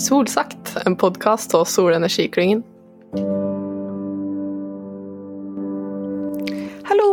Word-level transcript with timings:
Solsagt, 0.00 0.76
en 0.86 0.96
podkast 0.96 1.54
av 1.54 1.64
Solenergiklyngen. 1.64 2.62
Hallo! 6.88 7.10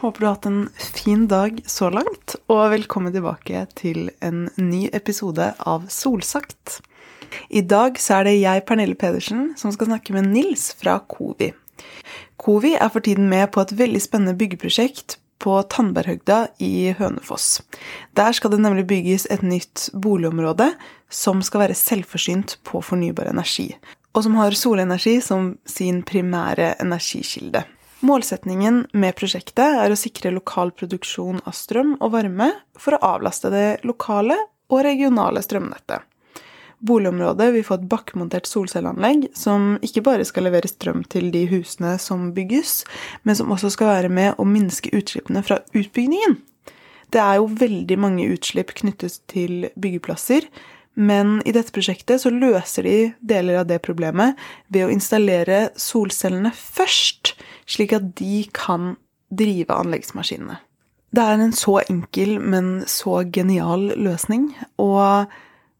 Håper 0.00 0.20
du 0.20 0.26
har 0.26 0.32
hatt 0.32 0.48
en 0.48 0.62
fin 0.78 1.26
dag 1.28 1.60
så 1.68 1.90
langt, 1.92 2.38
og 2.48 2.70
velkommen 2.72 3.12
tilbake 3.12 3.66
til 3.76 4.08
en 4.24 4.46
ny 4.56 4.86
episode 4.96 5.50
av 5.60 5.84
Solsagt. 5.92 6.78
I 7.52 7.60
dag 7.60 8.00
så 8.00 8.22
er 8.22 8.30
det 8.30 8.36
jeg, 8.38 8.64
Pernille 8.64 8.96
Pedersen, 8.96 9.50
som 9.60 9.76
skal 9.76 9.92
snakke 9.92 10.16
med 10.16 10.32
Nils 10.32 10.70
fra 10.80 10.96
Covi. 11.12 11.52
Covi 12.40 12.72
er 12.72 12.88
for 12.88 13.04
tiden 13.04 13.28
med 13.28 13.50
på 13.52 13.60
et 13.66 13.76
veldig 13.84 14.00
spennende 14.00 14.38
byggeprosjekt 14.40 15.20
på 15.42 15.54
Tandberghøgda 15.70 16.38
i 16.64 16.92
Hønefoss. 16.98 17.60
Der 18.18 18.34
skal 18.36 18.52
det 18.52 18.60
nemlig 18.64 18.86
bygges 18.90 19.26
et 19.30 19.42
nytt 19.46 19.88
boligområde 19.94 20.72
som 21.08 21.42
skal 21.46 21.66
være 21.66 21.78
selvforsynt 21.78 22.58
på 22.66 22.82
fornybar 22.84 23.30
energi, 23.30 23.70
og 24.14 24.26
som 24.26 24.36
har 24.40 24.56
solenergi 24.58 25.18
som 25.24 25.54
sin 25.68 26.02
primære 26.06 26.74
energikilde. 26.82 27.64
Målsetningen 28.06 28.84
med 28.94 29.16
prosjektet 29.18 29.80
er 29.82 29.90
å 29.90 29.98
sikre 29.98 30.30
lokal 30.30 30.70
produksjon 30.70 31.40
av 31.42 31.56
strøm 31.56 31.96
og 31.98 32.12
varme 32.14 32.52
for 32.78 32.94
å 32.94 33.02
avlaste 33.16 33.50
det 33.50 33.66
lokale 33.88 34.36
og 34.70 34.84
regionale 34.86 35.42
strømnettet. 35.42 36.04
Boligområdet 36.78 37.48
vil 37.56 37.64
få 37.66 37.78
et 37.80 37.88
bakkemontert 37.90 38.46
solcelleanlegg 38.46 39.28
som 39.36 39.72
ikke 39.82 40.04
bare 40.06 40.26
skal 40.26 40.46
levere 40.46 40.70
strøm 40.70 41.02
til 41.10 41.32
de 41.34 41.42
husene 41.50 41.96
som 41.98 42.28
bygges, 42.36 42.84
men 43.26 43.38
som 43.38 43.50
også 43.50 43.72
skal 43.74 43.90
være 43.90 44.12
med 44.12 44.38
å 44.38 44.46
minske 44.46 44.92
utslippene 44.94 45.42
fra 45.46 45.58
utbyggingen. 45.74 46.38
Det 47.10 47.20
er 47.22 47.38
jo 47.40 47.48
veldig 47.58 47.96
mange 47.98 48.28
utslipp 48.30 48.74
knyttet 48.78 49.18
til 49.32 49.70
byggeplasser, 49.80 50.46
men 50.98 51.38
i 51.46 51.54
dette 51.54 51.72
prosjektet 51.74 52.22
så 52.22 52.30
løser 52.34 52.86
de 52.86 52.96
deler 53.22 53.60
av 53.60 53.68
det 53.70 53.78
problemet 53.86 54.38
ved 54.66 54.86
å 54.86 54.92
installere 54.92 55.68
solcellene 55.78 56.50
først, 56.54 57.36
slik 57.70 57.94
at 57.96 58.12
de 58.18 58.42
kan 58.54 58.96
drive 59.30 59.74
anleggsmaskinene. 59.74 60.58
Det 61.14 61.24
er 61.24 61.40
en 61.40 61.54
så 61.56 61.78
enkel, 61.88 62.36
men 62.38 62.82
så 62.90 63.22
genial 63.32 63.88
løsning, 63.96 64.50
og 64.76 65.30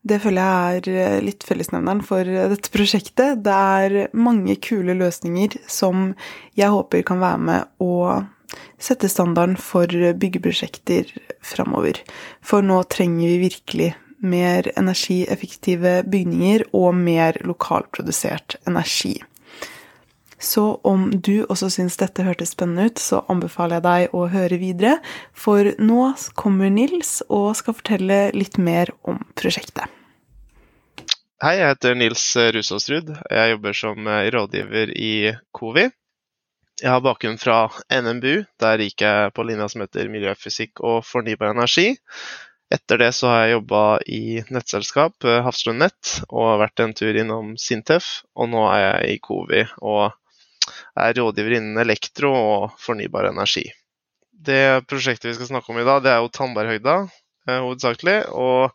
det 0.08 0.20
føler 0.22 0.42
jeg 0.42 0.80
er 0.80 0.88
eh, 1.04 1.20
litt 1.24 1.44
fellesnevneren 1.46 2.02
for 2.06 2.26
eh, 2.26 2.48
dette 2.52 2.72
prosjektet. 2.74 3.44
Det 3.44 3.54
er 3.54 4.16
mange 4.16 4.56
kule 4.64 4.96
løsninger 4.98 5.58
som 5.70 6.12
jeg 6.58 6.72
håper 6.74 7.06
kan 7.06 7.22
være 7.22 7.44
med 7.50 7.84
å 7.84 7.94
sette 8.80 9.10
standarden 9.10 9.58
for 9.60 9.90
byggeprosjekter 9.90 11.10
framover. 11.44 12.00
For 12.40 12.64
nå 12.64 12.80
trenger 12.90 13.28
vi 13.28 13.48
virkelig 13.48 13.94
mer 14.18 14.70
energieffektive 14.78 16.02
bygninger 16.10 16.64
og 16.74 16.94
mer 16.96 17.38
lokalprodusert 17.46 18.56
energi. 18.66 19.18
Så 20.38 20.80
om 20.86 21.10
du 21.10 21.42
også 21.50 21.68
syns 21.74 21.98
dette 21.98 22.22
hørtes 22.22 22.54
spennende 22.54 22.88
ut, 22.88 23.02
så 23.02 23.24
anbefaler 23.30 23.80
jeg 23.80 23.86
deg 23.88 24.14
å 24.14 24.26
høre 24.30 24.60
videre, 24.62 24.96
for 25.34 25.72
nå 25.82 26.12
kommer 26.38 26.70
Nils 26.70 27.18
og 27.26 27.56
skal 27.58 27.74
fortelle 27.80 28.20
litt 28.36 28.58
mer 28.62 28.94
om 29.02 29.18
prosjektet. 29.38 29.97
Hei, 31.38 31.52
jeg 31.60 31.70
heter 31.70 31.94
Nils 31.94 32.22
Rusåsrud. 32.34 33.10
Jeg 33.30 33.50
jobber 33.52 33.76
som 33.78 34.08
eh, 34.10 34.24
rådgiver 34.34 34.90
i 34.90 35.10
Covi. 35.54 35.84
Jeg 36.82 36.90
har 36.90 37.04
bakgrunn 37.04 37.36
fra 37.38 37.68
NMBU. 37.94 38.40
Der 38.58 38.82
gikk 38.82 39.04
jeg 39.04 39.30
på 39.36 39.44
linja 39.46 39.68
som 39.70 39.84
heter 39.84 40.10
miljøfysikk 40.10 40.82
og 40.82 40.96
fornybar 41.06 41.52
energi. 41.52 41.92
Etter 42.74 42.98
det 43.04 43.12
så 43.14 43.30
har 43.30 43.44
jeg 43.44 43.54
jobba 43.54 43.84
i 44.10 44.20
nettselskap, 44.50 45.14
eh, 45.30 45.38
Hafslund 45.46 45.78
Nett, 45.84 46.16
og 46.26 46.58
vært 46.64 46.82
en 46.82 46.96
tur 46.98 47.20
innom 47.22 47.54
Sintef. 47.54 48.10
Og 48.34 48.50
nå 48.50 48.66
er 48.72 48.82
jeg 48.82 49.14
i 49.14 49.22
Covi 49.28 49.62
og 49.78 50.10
er 50.98 51.14
rådgiver 51.20 51.60
innen 51.60 51.78
elektro 51.84 52.34
og 52.34 52.82
fornybar 52.82 53.30
energi. 53.30 53.68
Det 54.34 54.82
prosjektet 54.90 55.30
vi 55.30 55.38
skal 55.38 55.54
snakke 55.54 55.70
om 55.70 55.78
i 55.78 55.86
dag, 55.86 56.02
det 56.02 56.16
er 56.16 56.18
jo 56.18 56.34
Tandberghøgda, 56.34 56.98
Eh, 57.06 57.27
hovedsakelig. 57.48 58.18
Og 58.36 58.70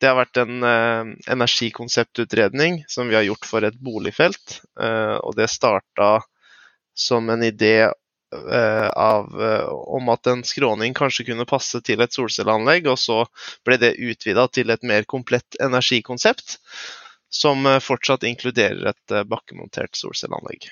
det 0.00 0.10
har 0.10 0.18
vært 0.18 0.40
en 0.42 0.66
eh, 0.66 1.12
energikonseptutredning 1.34 2.82
som 2.88 3.10
vi 3.10 3.18
har 3.18 3.26
gjort 3.26 3.48
for 3.48 3.66
et 3.66 3.78
boligfelt. 3.78 4.60
Eh, 4.80 5.16
og 5.20 5.36
det 5.38 5.50
starta 5.52 6.18
som 6.96 7.30
en 7.30 7.44
idé 7.44 7.90
av, 8.36 9.28
om 9.86 10.08
at 10.10 10.28
en 10.28 10.40
skråning 10.44 10.96
kanskje 10.98 11.28
kunne 11.28 11.46
passe 11.48 11.78
til 11.86 12.00
et 12.02 12.12
solcelleanlegg, 12.12 12.88
og 12.90 12.98
så 12.98 13.20
ble 13.64 13.78
det 13.80 13.92
utvida 14.02 14.48
til 14.50 14.72
et 14.74 14.82
mer 14.82 15.06
komplett 15.08 15.56
energikonsept, 15.62 16.56
som 17.30 17.68
fortsatt 17.80 18.26
inkluderer 18.26 18.90
et 18.90 19.14
bakkemontert 19.30 19.94
solcelleanlegg. 19.96 20.66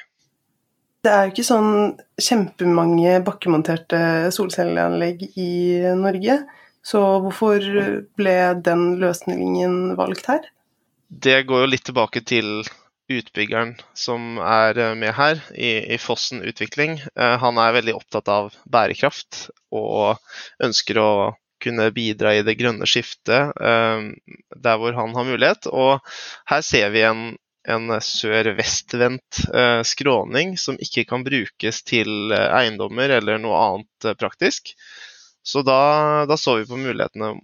Det 1.05 1.13
er 1.13 1.27
jo 1.27 1.33
ikke 1.35 1.45
sånn 1.45 1.73
kjempemange 2.17 3.19
bakkemonterte 3.25 3.99
solcelleanlegg 4.33 5.27
i 5.37 5.51
Norge. 6.01 6.39
Så 6.85 7.01
hvorfor 7.25 7.65
ble 8.19 8.39
den 8.65 8.87
løsningen 9.01 9.95
valgt 9.99 10.29
her? 10.29 10.43
Det 11.09 11.45
går 11.49 11.65
jo 11.65 11.71
litt 11.71 11.87
tilbake 11.89 12.21
til 12.27 12.65
utbyggeren 13.13 13.75
som 13.97 14.39
er 14.41 14.95
med 14.97 15.13
her, 15.17 15.41
i, 15.53 15.95
i 15.95 15.99
Fossen 16.01 16.43
Utvikling. 16.45 16.99
Eh, 17.17 17.37
han 17.41 17.61
er 17.61 17.77
veldig 17.77 17.97
opptatt 17.99 18.29
av 18.33 18.53
bærekraft 18.65 19.49
og 19.75 20.21
ønsker 20.65 21.01
å 21.01 21.13
kunne 21.65 21.89
bidra 21.97 22.35
i 22.37 22.43
det 22.45 22.57
grønne 22.61 22.89
skiftet 22.89 23.55
eh, 23.61 24.05
der 24.57 24.81
hvor 24.81 24.97
han 24.97 25.17
har 25.17 25.29
mulighet. 25.29 25.69
Og 25.73 26.01
her 26.51 26.65
ser 26.65 26.93
vi 26.97 27.05
en, 27.09 27.25
en 27.69 27.97
sør-vestvendt 28.05 29.45
eh, 29.53 29.81
skråning 29.85 30.57
som 30.61 30.81
ikke 30.81 31.07
kan 31.09 31.25
brukes 31.27 31.83
til 31.89 32.33
eiendommer 32.33 33.19
eller 33.21 33.41
noe 33.41 33.61
annet 33.69 34.15
praktisk. 34.21 34.75
Så 35.45 35.63
da, 35.63 36.25
da, 36.29 36.37
så 36.41 36.57
vi 36.57 36.67
på 36.69 36.81
mulighetene 36.81 37.35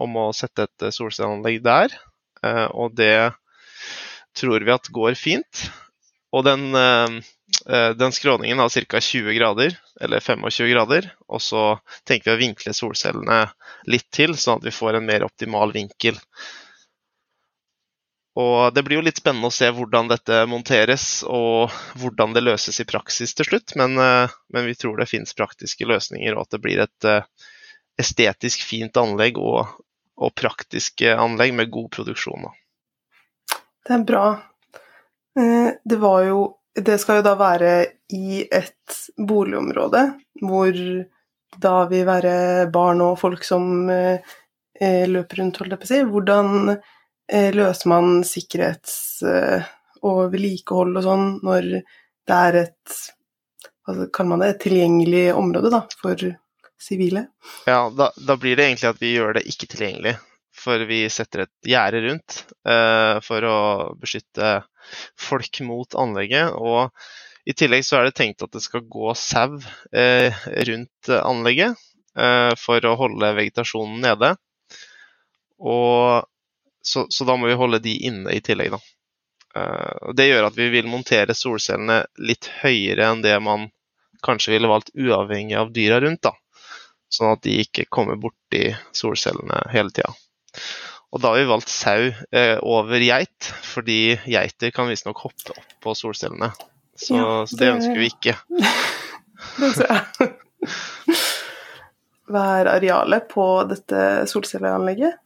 om 0.00 0.16
å 0.16 0.30
sette 0.36 0.68
et 0.68 0.86
eh, 0.86 0.94
solcelleanlegg 0.94 1.60
der, 1.64 1.94
eh, 2.46 2.66
og 2.70 2.94
det 2.98 3.32
tror 4.38 4.62
vi 4.62 4.74
at 4.74 4.90
går 4.94 5.18
fint. 5.18 5.66
Og 6.30 6.44
den, 6.46 6.68
eh, 6.78 7.90
den 7.98 8.14
skråningen 8.14 8.62
har 8.62 8.70
ca. 8.70 9.00
20 9.02 9.34
grader, 9.34 9.74
eller 10.00 10.22
25 10.22 10.70
grader. 10.70 11.10
Og 11.28 11.42
så 11.42 11.64
tenker 12.06 12.30
vi 12.30 12.36
å 12.36 12.42
vinkle 12.46 12.74
solcellene 12.76 13.42
litt 13.90 14.06
til, 14.14 14.36
sånn 14.38 14.62
at 14.62 14.68
vi 14.70 14.74
får 14.74 15.00
en 15.00 15.08
mer 15.10 15.26
optimal 15.26 15.74
vinkel. 15.74 16.18
Og 18.38 18.74
det 18.74 18.84
blir 18.86 19.00
jo 19.00 19.04
litt 19.04 19.18
spennende 19.18 19.50
å 19.50 19.54
se 19.54 19.66
hvordan 19.74 20.10
dette 20.10 20.44
monteres 20.46 21.22
og 21.26 21.72
hvordan 21.98 22.34
det 22.36 22.44
løses 22.44 22.78
i 22.78 22.86
praksis 22.86 23.34
til 23.34 23.48
slutt. 23.48 23.74
Men, 23.80 23.98
eh, 23.98 24.30
men 24.54 24.68
vi 24.68 24.76
tror 24.78 25.00
det 25.00 25.10
finnes 25.10 25.34
praktiske 25.34 25.88
løsninger, 25.88 26.36
og 26.36 26.46
at 26.46 26.54
det 26.54 26.62
blir 26.62 26.82
et 26.84 27.08
eh, 27.08 27.26
estetisk 27.98 28.62
fint 28.68 28.96
anlegg 29.00 29.40
og, 29.42 29.66
og 30.16 30.34
praktiske 30.38 31.16
anlegg 31.16 31.56
med 31.58 31.72
god 31.74 31.90
produksjon. 31.96 32.46
Det 33.50 33.96
er 33.96 34.06
bra. 34.06 34.24
Eh, 35.34 35.74
det, 35.82 35.98
jo, 35.98 36.44
det 36.78 37.00
skal 37.02 37.20
jo 37.20 37.26
da 37.26 37.34
være 37.40 37.74
i 38.14 38.44
et 38.46 39.00
boligområde 39.18 40.06
hvor 40.46 40.78
da 41.60 41.74
vil 41.90 42.06
være 42.06 42.32
barn 42.70 43.02
og 43.02 43.18
folk 43.18 43.42
som 43.42 43.90
løper 43.90 45.40
rundt, 45.40 45.58
holdt 45.58 45.74
jeg 45.74 45.80
på 45.80 45.86
å 45.88 45.88
si. 45.90 45.98
Hvordan 46.08 46.76
løser 47.54 47.90
man 47.92 48.20
sikkerhets- 48.26 49.22
eh, 49.26 49.66
og 50.02 50.30
vedlikehold 50.32 50.96
og 50.96 51.04
sånn 51.04 51.26
når 51.44 51.66
det 51.76 52.36
er 52.36 52.56
et 52.64 52.94
altså, 53.88 54.06
kaller 54.12 54.32
man 54.32 54.44
det, 54.44 54.48
et 54.54 54.64
tilgjengelig 54.64 55.24
område 55.36 55.72
da, 55.72 55.82
for 56.00 56.24
sivile? 56.80 57.26
Ja, 57.68 57.90
da, 57.90 58.10
da, 58.16 58.36
blir 58.40 58.56
det 58.56 58.68
egentlig 58.68 58.90
at 58.90 59.02
vi 59.02 59.14
gjør 59.14 59.36
det 59.38 59.46
ikke 59.50 59.68
tilgjengelig. 59.70 60.16
For 60.60 60.82
vi 60.88 61.04
setter 61.12 61.46
et 61.46 61.68
gjerde 61.68 62.02
rundt 62.04 62.40
eh, 62.68 63.16
for 63.24 63.46
å 63.48 63.58
beskytte 64.00 64.58
folk 65.20 65.60
mot 65.64 65.96
anlegget. 65.96 66.52
Og 66.52 66.90
i 67.48 67.54
tillegg 67.56 67.86
så 67.86 68.00
er 68.00 68.08
det 68.08 68.16
tenkt 68.18 68.44
at 68.44 68.52
det 68.52 68.62
skal 68.64 68.84
gå 68.84 69.14
sau 69.16 69.56
eh, 69.92 70.42
rundt 70.68 71.12
anlegget 71.20 71.78
eh, 72.18 72.52
for 72.60 72.84
å 72.84 72.96
holde 73.00 73.32
vegetasjonen 73.38 74.04
nede. 74.04 74.34
Og 75.60 76.28
så, 76.82 77.06
så, 77.10 77.26
da 77.28 77.36
må 77.36 77.50
vi 77.50 77.58
holde 77.58 77.82
de 77.84 77.96
inne 78.08 78.32
i 78.32 78.40
tillegg, 78.44 78.74
da. 78.74 78.80
Uh, 79.56 80.12
det 80.14 80.28
gjør 80.28 80.46
at 80.46 80.56
vi 80.58 80.68
vil 80.72 80.88
montere 80.90 81.34
solcellene 81.34 82.04
litt 82.22 82.46
høyere 82.60 83.08
enn 83.10 83.24
det 83.24 83.34
man 83.42 83.66
kanskje 84.22 84.54
ville 84.54 84.70
valgt 84.70 84.92
uavhengig 84.94 85.58
av 85.58 85.72
dyra 85.74 86.00
rundt. 86.00 86.22
da. 86.22 86.34
Sånn 87.10 87.34
at 87.34 87.42
de 87.42 87.56
ikke 87.64 87.88
kommer 87.90 88.20
borti 88.20 88.70
solcellene 88.94 89.64
hele 89.72 89.90
tida. 89.94 90.12
Og 91.10 91.22
da 91.22 91.32
har 91.32 91.40
vi 91.40 91.48
valgt 91.50 91.72
sau 91.72 92.04
eh, 92.06 92.58
over 92.62 93.02
geit, 93.02 93.48
fordi 93.66 94.14
geiter 94.30 94.70
kan 94.74 94.86
visstnok 94.90 95.24
hoppe 95.24 95.56
opp 95.56 95.72
på 95.82 95.94
solcellene. 95.98 96.52
Så, 96.94 97.16
ja, 97.16 97.24
det, 97.40 97.48
så 97.50 97.58
det 97.58 97.70
ønsker 97.72 97.98
vi 97.98 98.10
ikke. 98.12 98.36
det 99.58 99.72
ser 99.74 99.96
jeg. 99.96 100.30
Hva 102.30 102.44
er 102.60 102.70
arealet 102.76 103.26
på 103.32 103.46
dette 103.66 104.04
solcelleanlegget? 104.30 105.18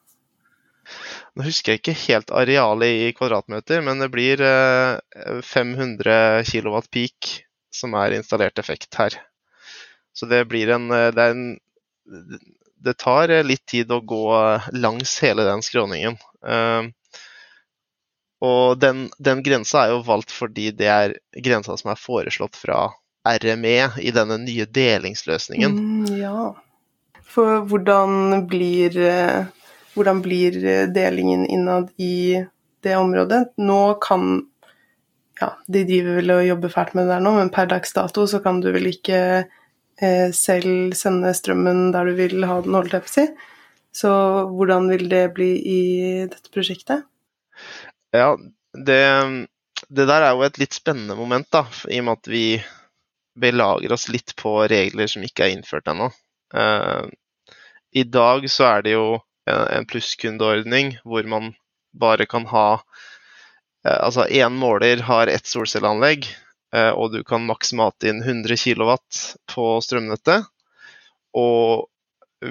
Nå 1.34 1.46
husker 1.48 1.74
jeg 1.74 1.82
ikke 1.82 1.96
helt 1.98 2.30
arealet 2.30 3.04
i 3.08 3.12
kvadratmeter, 3.16 3.82
men 3.82 4.02
det 4.02 4.10
blir 4.14 4.42
eh, 4.44 5.40
500 5.42 6.44
kW 6.46 6.76
peak 6.94 7.30
som 7.74 7.96
er 7.98 8.14
installert 8.14 8.60
effekt 8.62 8.94
her. 9.00 9.16
Så 10.14 10.28
det 10.30 10.44
blir 10.50 10.70
en 10.70 10.90
eh, 10.94 11.10
Det, 11.14 11.24
en, 11.34 12.38
det 12.84 12.98
tar 13.02 13.34
eh, 13.34 13.42
litt 13.46 13.66
tid 13.66 13.90
å 13.90 13.98
gå 14.00 14.26
langs 14.78 15.16
hele 15.24 15.46
den 15.48 15.64
skråningen. 15.66 16.20
Eh, 16.46 16.92
og 18.44 18.78
den, 18.78 19.08
den 19.18 19.42
grensa 19.42 19.84
er 19.84 19.94
jo 19.94 20.04
valgt 20.06 20.32
fordi 20.34 20.68
det 20.76 20.90
er 20.90 21.16
grensa 21.42 21.76
som 21.80 21.92
er 21.92 22.00
foreslått 22.00 22.58
fra 22.60 22.92
RME 23.24 23.78
i 24.04 24.12
denne 24.12 24.36
nye 24.42 24.66
delingsløsningen. 24.68 25.78
Mm, 25.78 26.16
ja. 26.20 26.50
For 27.34 27.64
hvordan 27.70 28.44
blir, 28.50 28.98
eh, 29.00 29.46
hvordan 29.94 30.20
blir 30.24 30.58
delingen 30.94 31.46
innad 31.46 31.90
i 32.00 32.44
det 32.84 32.96
området? 32.96 33.54
Nå 33.56 33.94
kan 34.02 34.50
Ja, 35.40 35.48
de 35.66 35.80
driver 35.82 36.20
vel 36.20 36.30
og 36.30 36.44
jobber 36.46 36.70
fælt 36.70 36.92
med 36.94 37.08
det 37.08 37.16
der 37.16 37.22
nå, 37.24 37.32
men 37.34 37.48
per 37.50 37.66
dags 37.66 37.90
dato 37.92 38.22
så 38.30 38.38
kan 38.38 38.60
du 38.62 38.68
vel 38.70 38.86
ikke 38.86 39.18
eh, 39.42 40.28
selv 40.30 40.94
sende 40.94 41.32
strømmen 41.34 41.88
der 41.90 42.06
du 42.06 42.12
vil 42.14 42.46
ha 42.46 42.60
den, 42.62 42.76
holdt 42.78 42.94
jeg 42.94 43.02
på 43.02 43.10
å 43.10 43.14
si. 43.16 43.24
Så 43.94 44.12
hvordan 44.54 44.86
vil 44.92 45.08
det 45.10 45.24
bli 45.34 45.50
i 45.58 45.80
dette 46.30 46.54
prosjektet? 46.54 47.02
Ja, 48.14 48.36
det, 48.74 49.02
det 49.90 50.06
der 50.10 50.28
er 50.28 50.38
jo 50.38 50.46
et 50.46 50.62
litt 50.62 50.78
spennende 50.78 51.18
moment, 51.18 51.50
da, 51.50 51.64
i 51.90 51.98
og 51.98 52.08
med 52.08 52.22
at 52.22 52.30
vi 52.30 52.46
belager 53.34 53.94
oss 53.94 54.08
litt 54.10 54.34
på 54.38 54.56
regler 54.70 55.10
som 55.10 55.26
ikke 55.26 55.46
er 55.46 55.54
innført 55.54 55.90
ennå. 55.90 56.10
Uh, 56.54 57.06
I 57.94 58.06
dag 58.06 58.46
så 58.50 58.68
er 58.70 58.86
det 58.86 58.94
jo 58.94 59.06
en 59.50 59.86
plusskundeordning 59.86 60.96
hvor 61.04 61.26
man 61.28 61.52
bare 61.94 62.26
kan 62.26 62.46
ha 62.50 62.68
uh, 62.78 63.98
Altså 64.00 64.26
én 64.26 64.56
måler 64.56 65.02
har 65.04 65.28
ett 65.28 65.46
solcelleanlegg, 65.46 66.26
uh, 66.74 66.92
og 66.96 67.12
du 67.12 67.22
kan 67.26 67.44
maks 67.46 67.74
mate 67.76 68.08
inn 68.10 68.22
100 68.24 68.56
kW 68.56 68.94
på 69.54 69.66
strømnettet. 69.84 70.48
Og 71.34 71.90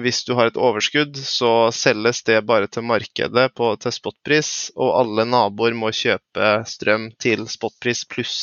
hvis 0.02 0.24
du 0.26 0.34
har 0.34 0.50
et 0.50 0.58
overskudd, 0.58 1.16
så 1.16 1.70
selges 1.74 2.22
det 2.26 2.40
bare 2.46 2.68
til 2.70 2.86
markedet 2.86 3.46
på, 3.54 3.70
til 3.80 3.94
spotpris, 3.94 4.50
og 4.74 4.94
alle 5.00 5.26
naboer 5.28 5.76
må 5.78 5.92
kjøpe 5.94 6.54
strøm 6.68 7.10
til 7.22 7.46
spotpris 7.50 8.04
pluss 8.10 8.38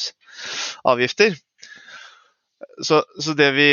avgifter. 0.87 1.35
Så, 2.81 3.01
så, 3.19 3.33
det 3.37 3.51
vi 3.57 3.69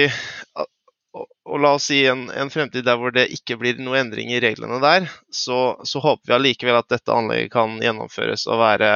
Og 1.49 1.63
la 1.65 1.73
oss 1.79 1.89
si 1.89 2.03
en, 2.11 2.27
en, 2.31 2.51
fremtid 2.53 2.85
der 2.85 2.99
hvor 3.01 3.15
det 3.15 3.31
ikke 3.33 3.57
blir 3.61 3.79
noe 3.81 3.97
endring 4.03 4.31
i 4.35 4.41
reglene 4.45 4.81
der, 4.85 5.09
så, 5.33 5.79
så 5.89 6.03
håper 6.05 6.29
vi 6.29 6.37
allikevel 6.37 6.77
at 6.83 6.91
dette 6.93 7.15
anlegget 7.15 7.55
kan 7.55 7.79
gjennomføres 7.83 8.45
og 8.51 8.61
være 8.61 8.93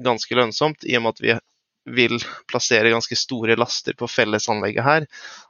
ganske 0.00 0.38
lønnsomt, 0.38 0.86
i 0.88 0.96
og 0.96 1.04
med 1.04 1.16
at 1.16 1.22
vi 1.24 1.36
vil 1.90 2.20
plassere 2.48 2.92
ganske 2.92 3.16
store 3.16 3.56
laster 3.58 3.96
på 3.98 4.08
fellesanlegget 4.10 4.84
her. 4.84 5.06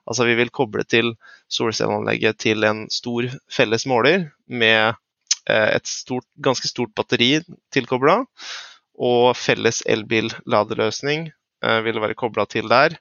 Altså 0.09 0.27
vi 0.29 0.37
vil 0.39 0.53
koble 0.55 0.85
til 0.89 1.13
solcelleanlegget 1.53 2.39
til 2.47 2.65
en 2.67 2.87
stor 2.93 3.29
felles 3.51 3.87
måler 3.91 4.31
med 4.47 4.95
eh, 5.51 5.69
et 5.77 5.91
stort, 5.91 6.27
ganske 6.43 6.71
stort 6.71 6.95
batteri 6.97 7.41
tilkobla, 7.75 8.23
og 9.01 9.37
felles 9.39 9.83
elbilladeløsning 9.89 11.31
eh, 11.31 11.81
vil 11.87 12.03
være 12.03 12.19
kobla 12.19 12.47
til 12.51 12.71
der. 12.71 12.97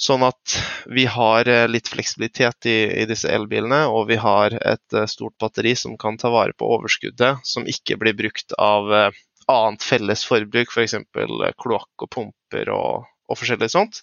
Sånn 0.00 0.22
at 0.24 0.54
vi 0.88 1.02
har 1.12 1.48
eh, 1.48 1.66
litt 1.68 1.90
fleksibilitet 1.92 2.66
i, 2.70 2.78
i 3.02 3.04
disse 3.08 3.28
elbilene, 3.28 3.82
og 3.92 4.06
vi 4.08 4.16
har 4.16 4.54
et 4.56 4.96
uh, 4.96 5.04
stort 5.04 5.34
batteri 5.42 5.74
som 5.76 5.98
kan 6.00 6.16
ta 6.16 6.30
vare 6.32 6.56
på 6.56 6.70
overskuddet, 6.78 7.42
som 7.44 7.68
ikke 7.68 7.98
blir 8.00 8.16
brukt 8.16 8.54
av 8.56 8.88
uh, 8.88 9.18
annet 9.44 9.84
felles 9.84 10.24
forbruk, 10.24 10.72
f.eks. 10.72 10.96
For 11.12 11.52
kloakk 11.60 12.06
og 12.06 12.12
pumper 12.16 12.72
og, 12.72 13.04
og, 13.28 13.36
forskjellig 13.42 13.68
sånt. 13.74 14.00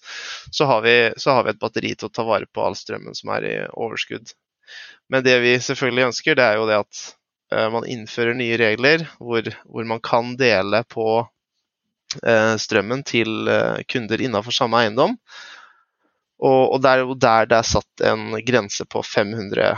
Så 0.54 0.70
har, 0.70 0.86
vi, 0.86 0.94
så 1.18 1.34
har, 1.34 1.48
vi, 1.48 1.56
et 1.56 1.62
batteri 1.66 1.92
til 1.96 2.12
å 2.12 2.14
ta 2.14 2.28
vare 2.30 2.46
på 2.46 2.62
all 2.62 2.78
strømmen 2.78 3.18
som 3.18 3.34
er 3.34 3.48
i 3.50 3.56
overskudd. 3.72 4.30
Men 5.10 5.26
det 5.26 5.34
vi 5.42 5.58
selvfølgelig 5.58 6.12
ønsker, 6.12 6.38
det 6.38 6.46
er 6.46 6.60
jo 6.60 6.70
det 6.70 6.78
at 6.84 7.04
man 7.72 7.86
innfører 7.88 8.36
nye 8.36 8.58
regler 8.60 9.06
hvor, 9.16 9.46
hvor 9.64 9.86
man 9.88 10.02
kan 10.04 10.34
dele 10.36 10.82
på 10.92 11.22
strømmen 12.60 13.00
til 13.08 13.48
kunder 13.88 14.20
innenfor 14.20 14.52
samme 14.52 14.82
eiendom. 14.84 15.16
Og, 16.38 16.74
og 16.74 16.82
det 16.82 16.90
er 16.90 17.02
jo 17.02 17.16
der 17.18 17.48
det 17.50 17.58
er 17.58 17.66
satt 17.66 18.04
en 18.06 18.36
grense 18.46 18.86
på 18.86 19.02
500 19.02 19.70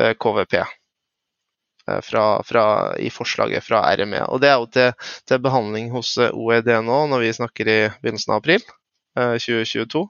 eh, 0.00 0.14
KVP 0.18 0.56
eh, 0.58 2.00
fra, 2.02 2.24
fra, 2.46 2.64
i 2.98 3.10
forslaget 3.14 3.64
fra 3.64 3.84
RME. 3.96 4.24
Og 4.26 4.42
det 4.42 4.50
er 4.50 4.58
jo 4.58 4.70
til, 4.74 5.12
til, 5.28 5.42
behandling 5.44 5.92
hos 5.94 6.16
eh, 6.18 6.34
OED 6.34 6.72
nå, 6.86 7.04
når 7.12 7.22
vi 7.22 7.36
snakker 7.38 7.70
i 7.70 7.78
begynnelsen 8.00 8.34
av 8.34 8.42
april 8.42 8.64
2022. 9.14 10.02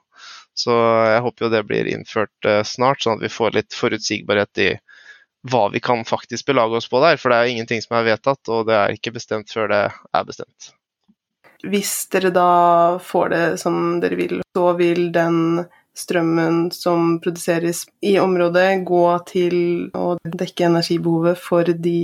Så 0.56 0.75
jeg 1.10 1.20
håper 1.26 1.44
jo 1.44 1.50
det 1.52 1.60
blir 1.69 1.88
innført 1.90 2.46
snart, 2.64 3.02
sånn 3.02 3.19
at 3.19 3.25
vi 3.26 3.32
får 3.32 3.56
litt 3.58 3.75
forutsigbarhet 3.76 4.60
i 4.64 4.69
hva 5.50 5.66
vi 5.75 5.82
kan 5.84 6.06
faktisk 6.08 6.46
belage 6.48 6.78
oss 6.78 6.88
på 6.88 7.02
der. 7.04 7.19
For 7.20 7.28
det 7.28 7.36
er 7.36 7.44
jo 7.44 7.58
ingenting 7.58 7.84
som 7.84 7.98
er 7.98 8.06
vedtatt, 8.06 8.48
og 8.48 8.64
det 8.70 8.78
er 8.78 8.96
ikke 8.96 9.12
bestemt 9.19 9.52
før 9.52 9.69
det 9.75 9.82
er 9.92 10.25
bestemt 10.25 10.70
hvis 11.70 11.94
dere 12.12 12.31
da 12.34 12.99
får 13.02 13.32
det 13.32 13.44
som 13.62 13.99
dere 14.02 14.19
vil, 14.19 14.43
så 14.56 14.72
vil 14.78 15.08
den 15.14 15.64
strømmen 15.94 16.72
som 16.75 17.19
produseres 17.22 17.84
i 18.02 18.16
området, 18.19 18.82
gå 18.87 19.05
til 19.28 19.56
å 19.94 20.16
dekke 20.25 20.66
energibehovet 20.66 21.38
for 21.38 21.70
de 21.87 22.00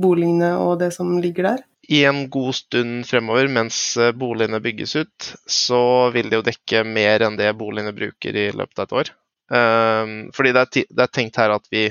boligene 0.00 0.54
og 0.60 0.78
det 0.80 0.92
som 0.96 1.12
ligger 1.20 1.50
der? 1.50 1.64
I 1.92 2.04
en 2.08 2.24
god 2.30 2.54
stund 2.56 3.06
fremover, 3.08 3.48
mens 3.50 3.96
eh, 3.98 4.14
boligene 4.14 4.62
bygges 4.62 4.94
ut, 4.96 5.32
så 5.50 5.82
vil 6.14 6.30
det 6.30 6.38
jo 6.38 6.46
dekke 6.46 6.84
mer 6.86 7.26
enn 7.26 7.36
det 7.36 7.50
boligene 7.58 7.92
bruker 7.96 8.38
i 8.38 8.46
løpet 8.54 8.78
av 8.78 8.86
et 8.86 8.94
år. 9.00 9.10
Ehm, 9.52 10.14
fordi 10.32 10.52
det 10.54 10.62
er, 10.86 11.10
tenkt 11.10 11.40
her 11.42 11.52
at 11.56 11.66
vi 11.72 11.88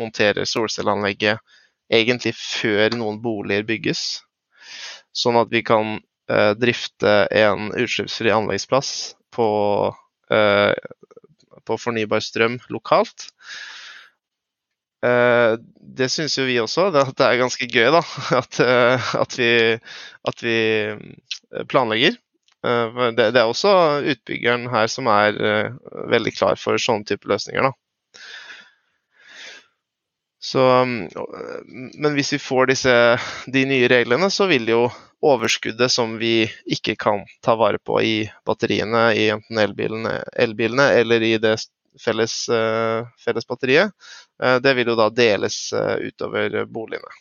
monterer 0.00 0.48
solcelleanlegget 0.48 1.42
egentlig 1.92 2.32
før 2.38 2.94
noen 2.96 3.18
boliger 3.22 3.66
bygges. 3.68 4.22
Sånn 5.12 5.36
at 5.36 5.50
vi 5.52 5.64
kan 5.66 5.98
drifte 6.56 7.12
en 7.34 7.72
utslippsfri 7.76 8.30
anleggsplass 8.32 8.92
på, 9.32 9.48
eh, 10.30 10.72
på 11.66 11.78
fornybar 11.80 12.24
strøm 12.24 12.58
lokalt. 12.72 13.30
Eh, 15.02 15.58
det 15.96 16.08
syns 16.14 16.36
jo 16.38 16.46
vi 16.46 16.60
også, 16.62 16.90
at 16.94 17.14
det 17.18 17.26
er 17.26 17.40
ganske 17.40 17.66
gøy 17.66 17.88
da, 17.94 18.02
at, 18.40 18.60
eh, 18.62 19.14
at, 19.22 19.38
vi, 19.38 19.52
at 20.30 20.44
vi, 20.44 20.58
eh, 20.92 21.64
planlegger. 21.70 22.18
Eh, 22.62 23.00
det, 23.16 23.32
det, 23.34 23.40
er 23.40 23.48
også 23.48 23.74
utbyggeren 24.14 24.68
her 24.72 24.90
som 24.92 25.10
er 25.10 25.38
veldig 26.12 26.34
klar 26.36 26.60
for 26.60 26.78
sånne 26.78 27.08
type 27.08 27.30
løsninger. 27.30 27.70
da. 27.70 27.74
Så, 30.42 30.62
men 30.84 32.16
hvis 32.16 32.32
vi 32.34 32.42
får 32.42 32.72
disse, 32.72 32.94
de 33.54 33.62
nye 33.70 33.86
reglene, 33.90 34.26
så 34.30 34.48
vil 34.50 34.66
jo 34.66 34.80
overskuddet 35.22 35.92
som 35.92 36.16
vi 36.18 36.50
ikke 36.66 36.96
kan 36.98 37.22
ta 37.44 37.54
vare 37.58 37.78
på 37.78 38.00
i 38.02 38.14
batteriene 38.46 39.04
i 39.14 39.28
enten 39.30 39.60
elbilene, 39.62 40.16
elbilene 40.34 40.88
eller 40.98 41.22
i 41.22 41.36
det 41.42 41.56
felles, 42.00 42.48
uh, 42.48 43.06
felles 43.24 43.46
batteriet, 43.46 43.92
uh, 44.42 44.56
det 44.62 44.74
vil 44.74 44.92
jo 44.92 44.96
da 44.98 45.08
deles 45.14 45.58
uh, 45.76 45.94
utover 46.02 46.64
boligene. 46.66 47.14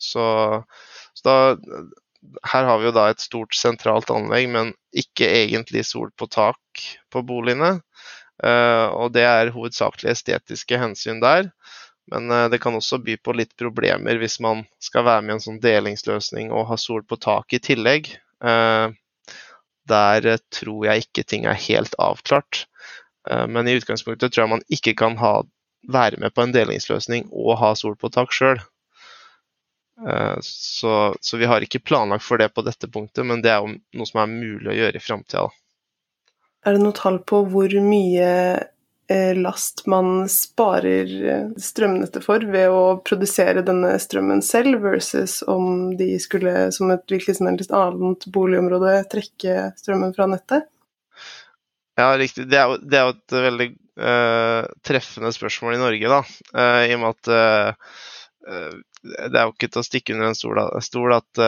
Så, 0.00 0.24
så 1.14 1.24
da, 1.24 1.36
her 2.50 2.66
har 2.66 2.80
vi 2.80 2.88
jo 2.90 2.96
da 2.96 3.08
et 3.12 3.22
stort 3.22 3.54
sentralt 3.56 4.10
anlegg, 4.10 4.50
men 4.50 4.74
ikke 4.96 5.28
egentlig 5.44 5.84
sol 5.86 6.10
på 6.18 6.26
tak 6.26 6.84
på 7.12 7.22
boligene. 7.22 7.78
og 8.42 9.12
det 9.14 9.22
er 9.22 9.52
hovedsakelig 9.54 10.10
estetiske 10.10 10.76
hensyn 10.76 11.20
der. 11.22 11.46
Men 12.06 12.30
eh, 12.30 12.48
det 12.48 12.58
kan 12.58 12.74
også 12.74 12.98
by 12.98 13.16
på 13.16 13.34
litt 13.36 13.56
problemer 13.56 14.18
hvis 14.20 14.38
man 14.44 14.64
skal 14.82 15.06
være 15.06 15.24
med 15.24 15.34
i 15.34 15.36
en 15.38 15.46
sånn 15.46 15.62
delingsløsning 15.62 16.52
og 16.52 16.68
ha 16.70 16.78
sol 16.80 17.04
på 17.06 17.18
taket 17.20 17.62
i 17.62 17.64
tillegg. 17.72 18.12
Eh, 18.44 18.86
der 19.88 20.28
eh, 20.28 20.42
tror 20.52 20.88
jeg 20.88 21.06
ikke 21.06 21.26
ting 21.28 21.48
er 21.48 21.60
helt 21.68 21.96
avklart. 21.98 22.66
Men 23.24 23.64
i 23.64 23.72
utgangspunktet 23.78 24.34
tror 24.34 24.42
jeg 24.42 24.50
man 24.52 24.62
ikke 24.68 24.92
kan 25.00 25.14
ha, 25.16 25.46
være 25.88 26.18
med 26.20 26.34
på 26.36 26.42
en 26.42 26.50
delingsløsning 26.52 27.30
og 27.32 27.54
ha 27.56 27.70
sol 27.72 27.94
på 27.96 28.10
tak 28.12 28.34
sjøl. 28.36 28.58
Så, 30.44 30.92
så, 31.24 31.38
vi 31.40 31.48
har 31.48 31.64
ikke 31.64 31.80
planlagt 31.80 32.26
for 32.26 32.36
det 32.36 32.50
på 32.52 32.60
dette 32.66 32.84
punktet, 32.84 33.24
men 33.24 33.40
det 33.40 33.54
er 33.54 33.64
jo 33.64 33.70
noe 33.96 34.10
som 34.10 34.20
er 34.20 34.28
mulig 34.28 34.68
å 34.68 34.76
gjøre 34.76 35.00
i 35.00 35.04
framtida. 35.06 35.46
Er 36.68 36.76
det 36.76 36.84
noe 36.84 36.98
tall 37.00 37.22
på 37.24 37.40
hvor 37.48 37.78
mye 37.88 38.28
last 39.36 39.86
man 39.86 40.28
sparer 40.28 41.10
eh, 41.28 41.48
strømnettet 41.60 42.24
for 42.24 42.44
ved 42.48 42.72
å 42.72 42.82
produsere 43.04 43.64
denne 43.66 43.92
strømmen 44.00 44.40
selv, 44.44 44.80
versus 44.84 45.42
om 45.50 45.92
de 45.98 46.14
skulle, 46.22 46.70
som 46.72 46.92
et 46.94 47.04
hvilket 47.12 47.36
som 47.36 47.50
helst 47.50 47.74
annet 47.74 48.24
boligområde, 48.32 48.96
trekke 49.12 49.72
strømmen 49.80 50.14
fra 50.16 50.28
nettet? 50.30 50.70
Ja, 52.00 52.14
riktig. 52.18 52.48
Det 52.50 52.58
er 52.58 52.72
jo, 52.72 52.78
det 52.80 52.98
er 52.98 53.12
et 53.12 53.36
veldig 53.44 53.68
uh, 54.00 54.64
treffende 54.82 55.30
spørsmål 55.36 55.76
i 55.76 55.82
Norge, 55.82 56.10
da. 56.10 56.22
Uh, 56.56 56.80
I 56.88 56.96
og 56.96 57.02
med 57.04 57.12
at 57.12 57.30
uh, 57.30 57.98
eh, 58.48 58.72
det 59.04 59.36
er 59.38 59.44
jo 59.44 59.52
ikke 59.54 59.68
til 59.68 59.82
å 59.82 59.86
stikke 59.86 60.16
under 60.16 60.32
en 60.32 60.38
stol, 60.38 60.58
stol 60.82 61.12
at 61.12 61.42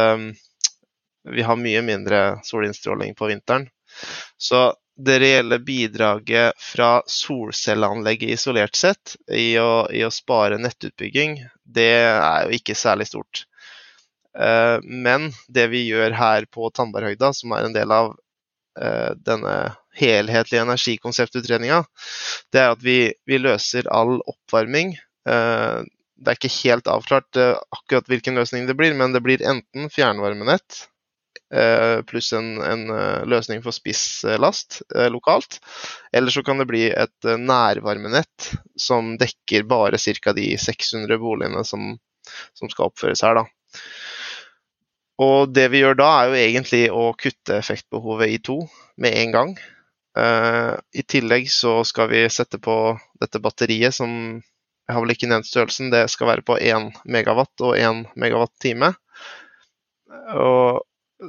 vi 1.27 1.43
har 1.43 1.57
mye 1.59 1.81
mindre 1.83 2.19
solinnstråling 2.45 3.17
på 3.19 3.31
vinteren. 3.33 3.65
Så 4.37 4.69
det 4.97 5.19
reelle 5.21 5.59
bidraget 5.59 6.53
fra 6.59 7.03
solcelleanlegget 7.07 8.31
isolert 8.31 8.77
sett 8.77 9.17
i 9.29 9.59
å, 9.61 9.87
i 9.93 10.01
å 10.05 10.13
spare 10.13 10.59
nettutbygging, 10.61 11.37
det 11.63 11.91
er 12.01 12.47
jo 12.47 12.57
ikke 12.57 12.77
særlig 12.79 13.09
stort. 13.11 13.45
Uh, 14.37 14.81
men 14.83 15.31
det 15.53 15.69
vi 15.73 15.85
gjør 15.89 16.17
her 16.17 16.49
på 16.53 16.71
Tandberghøgda, 16.73 17.33
som 17.37 17.53
er 17.57 17.69
en 17.69 17.77
del 17.77 17.93
av 17.93 18.15
uh, 18.15 19.13
denne 19.17 19.57
helhetlige 19.97 20.65
energikonseptutredninga, 20.65 21.83
det 22.53 22.65
er 22.65 22.73
at 22.73 22.85
vi, 22.85 22.99
vi 23.29 23.41
løser 23.41 23.89
all 23.93 24.19
oppvarming. 24.25 24.97
Uh, 25.29 25.85
det 26.17 26.33
er 26.33 26.41
ikke 26.41 26.57
helt 26.63 26.89
avklart 26.89 27.37
akkurat 27.37 28.07
hvilken 28.09 28.39
løsning 28.41 28.65
det 28.65 28.77
blir, 28.79 28.95
men 28.97 29.13
det 29.13 29.21
blir 29.21 29.45
enten 29.45 29.91
fjernvarmenett 29.93 30.87
pluss 32.11 32.33
en, 32.37 32.57
en 32.63 32.83
løsning 33.29 33.63
for 33.65 33.75
spisslast 33.75 34.81
lokalt, 35.13 35.59
eller 36.13 36.35
så 36.35 36.43
kan 36.47 36.59
det 36.61 36.69
bli 36.71 36.85
et 36.91 37.29
nærvarmenett 37.41 38.51
som 38.81 39.15
dekker 39.21 39.67
bare 39.69 39.99
ca. 39.99 40.33
de 40.37 40.49
600 40.59 41.19
boligene 41.23 41.65
som, 41.65 41.95
som 42.59 42.73
skal 42.73 42.91
oppføres 42.91 43.25
her. 43.27 43.41
da. 43.41 43.47
Og 45.23 45.53
det 45.57 45.71
vi 45.73 45.81
gjør 45.81 45.97
da, 45.97 46.11
er 46.19 46.29
jo 46.29 46.43
egentlig 46.43 46.83
å 46.93 47.07
kutte 47.17 47.57
effektbehovet 47.57 48.35
i 48.35 48.43
to 48.45 48.59
med 49.01 49.17
en 49.23 49.33
gang. 49.33 49.55
Uh, 50.17 50.77
I 50.97 51.05
tillegg 51.09 51.49
så 51.53 51.79
skal 51.89 52.11
vi 52.13 52.27
sette 52.33 52.61
på 52.61 52.77
dette 53.21 53.41
batteriet 53.45 53.97
som 53.97 54.11
jeg 54.87 54.95
har 54.95 55.03
vel 55.03 55.13
ikke 55.17 55.29
nevnt 55.29 55.49
størrelsen, 55.49 55.91
det 55.91 56.05
skal 56.13 56.29
være 56.31 56.45
på 56.47 56.57
1 56.63 56.93
megawatt 57.11 57.65
og 57.67 57.73
1 57.75 58.05
megawatt-time. 58.15 58.93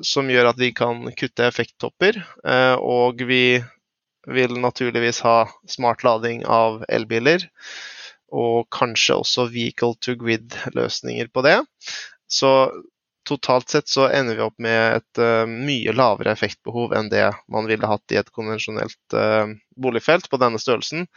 Som 0.04 0.32
gjør 0.32 0.52
at 0.52 0.60
vi 0.60 0.74
kan 0.76 1.06
kutte 1.18 1.48
effekttopper. 1.48 2.20
Uh, 2.44 2.76
og 2.76 3.24
vi 3.28 3.60
vil 4.28 4.60
naturligvis 4.60 5.22
ha 5.24 5.46
smart 5.72 6.04
lading 6.04 6.44
av 6.44 6.84
elbiler. 6.92 7.48
Og 8.36 8.68
kanskje 8.76 9.22
også 9.22 9.48
vehicle 9.54 9.96
to 10.04 10.18
grid-løsninger 10.20 11.32
på 11.32 11.46
det. 11.48 11.62
Så 12.28 12.52
totalt 13.28 13.70
sett 13.70 13.88
så 13.88 14.08
ender 14.08 14.36
vi 14.36 14.46
opp 14.46 14.60
med 14.64 14.98
et 15.00 15.22
uh, 15.22 15.44
mye 15.48 15.94
lavere 15.96 16.32
effektbehov 16.32 16.96
enn 16.96 17.10
det 17.12 17.26
man 17.52 17.68
ville 17.68 17.90
hatt 17.90 18.16
i 18.16 18.20
et 18.20 18.32
konvensjonelt 18.36 19.16
uh, 19.16 19.52
boligfelt 19.76 20.30
på 20.32 20.40
denne 20.42 20.60
størrelsen. 20.62 21.08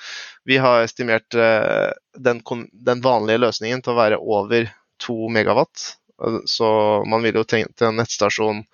Vi 0.49 0.59
har 0.63 0.83
estimert 0.85 1.39
uh, 1.39 1.91
den, 2.19 2.43
den, 2.73 3.03
vanlige 3.05 3.45
løsningen 3.45 3.83
til 3.83 3.95
å 3.95 4.01
være 4.01 4.19
over 4.19 4.71
2 5.07 5.31
megawatt. 5.35 5.87
Så 6.45 6.69
man 7.09 7.23
vil 7.25 7.39
jo 7.41 7.45
til 7.49 7.65
en 7.87 7.97
nettstasjon 7.97 8.65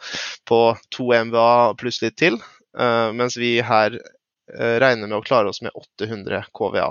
på 0.49 0.61
2 0.97 1.07
MVA 1.29 1.75
pluss 1.79 2.01
litt 2.03 2.17
til, 2.19 2.41
mens 3.15 3.37
vi 3.39 3.53
her 3.63 3.95
regner 4.83 5.07
med 5.07 5.19
å 5.21 5.25
klare 5.27 5.53
oss 5.53 5.63
med 5.63 5.75
800 5.79 6.43
KVA. 6.55 6.89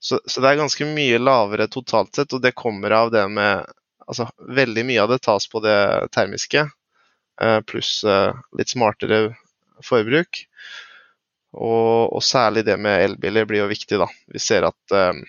Så, 0.00 0.20
så, 0.26 0.40
det 0.40 0.48
er 0.52 0.60
ganske 0.60 0.86
mye 0.86 1.18
lavere 1.18 1.66
totalt 1.70 2.14
sett, 2.14 2.32
og 2.32 2.42
det 2.42 2.54
kommer 2.58 2.94
av 3.02 3.10
det 3.14 3.26
med 3.28 3.66
Altså, 4.08 4.24
veldig 4.56 4.86
mye 4.88 5.02
av 5.02 5.10
det 5.12 5.18
tas 5.20 5.44
på 5.52 5.60
det 5.60 6.08
termiske, 6.16 6.62
eh, 7.42 7.58
pluss 7.68 7.90
eh, 8.08 8.38
litt 8.56 8.70
smartere 8.72 9.34
forbruk. 9.84 10.38
Og, 11.52 12.14
og, 12.14 12.22
særlig 12.24 12.62
det 12.64 12.78
med 12.80 13.02
elbiler 13.04 13.44
blir 13.44 13.60
jo 13.60 13.66
viktig, 13.68 13.98
da. 14.00 14.06
Vi 14.32 14.40
ser 14.40 14.64
at 14.64 14.96
eh, 14.96 15.20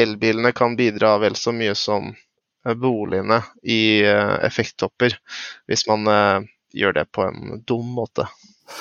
elbilene 0.00 0.54
kan 0.56 0.78
bidra 0.80 1.18
vel 1.20 1.36
så 1.36 1.52
mye 1.52 1.74
som 1.76 2.08
boligene 2.80 3.42
i 3.62 4.00
effekttopper, 4.02 5.18
hvis 5.68 5.84
man 5.90 6.08
gjør 6.74 6.96
det 6.96 7.04
på 7.14 7.26
en 7.28 7.62
dum 7.68 7.92
måte. 7.96 8.26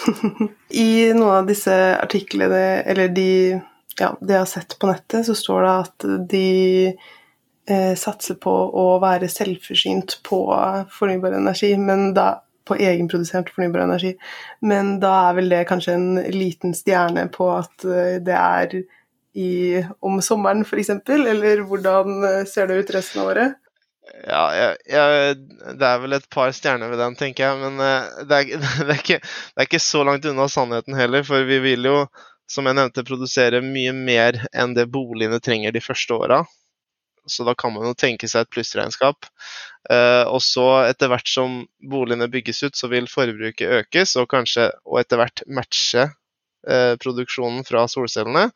I 0.69 1.13
noen 1.13 1.41
av 1.41 1.49
disse 1.49 1.73
artiklene, 1.99 2.61
eller 2.89 3.11
de, 3.13 3.59
ja, 3.99 4.13
det 4.21 4.37
jeg 4.37 4.43
har 4.45 4.49
sett 4.49 4.77
på 4.79 4.89
nettet, 4.89 5.27
så 5.27 5.35
står 5.37 5.65
det 5.65 5.73
at 5.73 6.07
de 6.31 6.47
eh, 7.69 7.93
satser 7.99 8.39
på 8.41 8.53
å 8.53 8.87
være 9.03 9.29
selvforsynt 9.31 10.19
på 10.27 10.41
fornybar 10.93 11.37
energi, 11.39 11.75
men 11.77 12.11
da 12.17 12.31
på 12.63 12.77
egenprodusert 12.79 13.49
fornybar 13.51 13.83
energi. 13.83 14.13
Men 14.63 14.97
da 15.03 15.13
er 15.27 15.39
vel 15.39 15.49
det 15.51 15.65
kanskje 15.67 15.97
en 15.97 16.21
liten 16.31 16.75
stjerne 16.77 17.27
på 17.33 17.49
at 17.57 17.87
eh, 17.87 18.19
det 18.23 18.37
er 18.39 18.77
i, 19.33 19.81
om 20.05 20.21
sommeren 20.21 20.63
f.eks., 20.63 20.93
eller 21.09 21.65
hvordan 21.67 22.29
eh, 22.29 22.39
ser 22.49 22.69
det 22.69 22.79
ut 22.79 22.95
resten 22.95 23.23
av 23.23 23.33
året? 23.33 23.59
Ja, 24.27 24.43
jeg, 24.55 24.77
jeg, 24.91 25.35
det 25.79 25.87
er 25.87 26.01
vel 26.03 26.17
et 26.17 26.27
par 26.33 26.51
stjerner 26.55 26.91
ved 26.91 26.99
den, 26.99 27.15
tenker 27.19 27.47
jeg. 27.47 27.59
Men 27.61 27.79
uh, 27.79 28.23
det, 28.27 28.39
er, 28.39 28.65
det, 28.87 28.89
er 28.89 28.99
ikke, 28.99 29.21
det, 29.23 29.57
er, 29.57 29.67
ikke, 29.67 29.83
så 29.83 30.03
langt 30.07 30.27
unna 30.29 30.49
sannheten 30.51 30.97
heller. 30.97 31.25
For 31.27 31.47
vi 31.47 31.61
vil 31.63 31.87
jo, 31.87 32.01
som 32.51 32.67
jeg 32.67 32.79
nevnte, 32.79 33.05
produsere 33.07 33.63
mye 33.65 33.95
mer 33.95 34.43
enn 34.51 34.75
det 34.77 34.89
boligene 34.91 35.39
trenger 35.43 35.75
de 35.75 35.83
første 35.83 36.19
åra 36.19 36.43
så 37.25 37.43
da 37.43 37.55
kan 37.55 37.73
man 37.73 37.87
jo 37.87 37.95
tenke 37.97 38.27
seg 38.27 38.43
et 38.43 38.51
plussregnskap. 38.53 39.27
Eh, 39.91 40.23
og 40.27 40.41
så 40.43 40.67
etter 40.89 41.11
hvert 41.11 41.29
som 41.29 41.61
boligene 41.89 42.29
bygges 42.31 42.63
ut, 42.65 42.77
så 42.77 42.89
vil 42.91 43.07
forbruket 43.11 43.83
økes, 43.83 44.15
og 44.19 44.29
kanskje 44.33 44.69
og 44.83 44.99
etter 45.01 45.21
hvert 45.21 45.43
matche 45.47 46.07
eh, 46.67 46.93
produksjonen 47.01 47.63
fra 47.67 47.85
solcellene. 47.91 48.49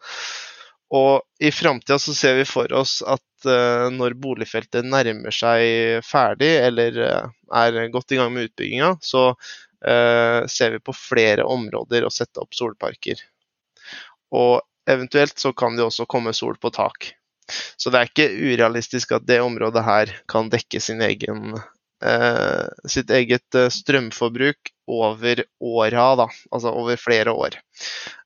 Og 0.98 1.24
i 1.44 1.52
framtida 1.52 2.00
så 2.00 2.16
ser 2.16 2.38
vi 2.40 2.48
for 2.48 2.72
oss 2.76 3.00
at 3.04 3.24
eh, 3.24 3.27
når 3.46 4.16
boligfeltet 4.18 4.88
nærmer 4.88 5.36
seg 5.36 6.02
ferdig, 6.06 6.50
eller 6.66 7.00
eh, 7.06 7.30
er 7.62 7.92
godt 7.94 8.16
i 8.16 8.20
gang 8.20 8.34
med 8.34 8.50
utbygginga, 8.50 8.96
så 9.02 9.30
eh, 9.86 10.42
ser 10.50 10.74
vi 10.76 10.82
på 10.84 10.96
flere 10.96 11.46
områder 11.46 12.08
å 12.08 12.14
sette 12.14 12.42
opp 12.42 12.58
solparker. 12.58 13.22
Og 14.36 14.62
eventuelt 14.90 15.40
så 15.40 15.54
kan 15.54 15.78
det 15.78 15.86
også 15.86 16.08
komme 16.10 16.34
sol 16.36 16.58
på 16.62 16.72
tak. 16.76 17.14
Så 17.80 17.92
det 17.92 18.00
er 18.00 18.10
ikke 18.10 18.30
urealistisk 18.52 19.14
at 19.16 19.28
det 19.28 19.40
området 19.44 19.84
her 19.86 20.12
kan 20.32 20.50
dekke 20.52 20.82
egen, 21.08 21.60
eh, 22.04 22.66
sitt 22.90 23.12
eget 23.12 23.56
eh, 23.56 23.70
strømforbruk 23.72 24.74
over 24.88 25.44
åra, 25.60 26.16
da. 26.16 26.28
Altså 26.52 26.72
over 26.72 27.00
flere 27.00 27.32
år. 27.32 27.60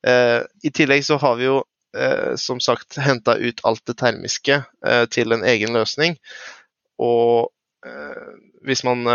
Eh, 0.06 0.40
I 0.62 0.70
tillegg 0.74 1.04
så 1.06 1.18
har 1.22 1.36
vi 1.38 1.46
jo 1.50 1.62
eh, 1.96 2.34
som 2.36 2.60
sagt 2.60 2.96
henta 2.96 3.36
ut 3.36 3.60
alt 3.68 3.84
det 3.86 3.96
termiske 4.00 4.62
eh, 4.86 5.04
til 5.12 5.34
en 5.34 5.44
egen 5.44 5.74
løsning. 5.76 6.16
Og 7.02 7.50
eh, 7.86 8.32
hvis 8.66 8.84
man 8.86 9.06